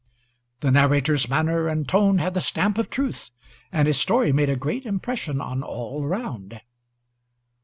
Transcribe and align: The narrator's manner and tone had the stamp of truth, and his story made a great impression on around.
The 0.61 0.71
narrator's 0.71 1.29
manner 1.29 1.67
and 1.67 1.87
tone 1.87 2.17
had 2.17 2.33
the 2.33 2.41
stamp 2.41 2.79
of 2.79 2.89
truth, 2.89 3.29
and 3.71 3.85
his 3.87 3.99
story 3.99 4.33
made 4.33 4.49
a 4.49 4.55
great 4.55 4.83
impression 4.83 5.39
on 5.39 5.63
around. 5.63 6.59